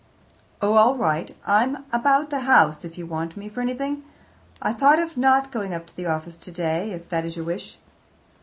"Oh, 0.63 0.77
all 0.77 0.95
right; 0.95 1.29
I'm 1.45 1.85
about 1.93 2.31
the 2.31 2.39
house 2.39 2.83
if 2.83 2.97
you 2.97 3.05
want 3.05 3.37
me 3.37 3.47
for 3.49 3.61
anything. 3.61 4.01
I 4.59 4.73
thought 4.73 4.97
of 4.97 5.15
not 5.15 5.51
going 5.51 5.75
up 5.75 5.85
to 5.85 5.95
the 5.95 6.07
office 6.07 6.39
today, 6.39 6.89
if 6.93 7.07
that 7.09 7.23
is 7.23 7.35
your 7.35 7.45
wish." 7.45 7.77